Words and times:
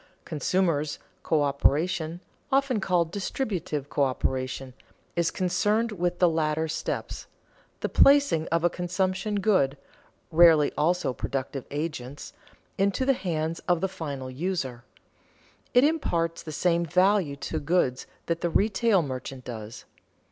Consumers' 0.25 0.97
coöperation 1.23 2.21
(often 2.51 2.79
called 2.79 3.11
distributive 3.11 3.87
coöperation) 3.87 4.73
is 5.15 5.29
concerned 5.29 5.91
with 5.91 6.17
the 6.17 6.27
later 6.27 6.67
steps, 6.67 7.27
the 7.81 7.87
placing 7.87 8.47
of 8.47 8.63
a 8.63 8.69
consumption 8.71 9.39
good 9.41 9.77
(rarely 10.31 10.73
also 10.75 11.13
productive 11.13 11.65
agents) 11.69 12.33
into 12.79 13.05
the 13.05 13.13
hands 13.13 13.59
of 13.67 13.79
the 13.79 13.87
final 13.87 14.31
user. 14.31 14.83
It 15.71 15.83
imparts 15.83 16.41
the 16.41 16.51
same 16.51 16.83
value 16.83 17.35
to 17.35 17.59
goods 17.59 18.07
that 18.25 18.41
the 18.41 18.49
retail 18.49 19.03
merchant 19.03 19.45
does. 19.45 19.85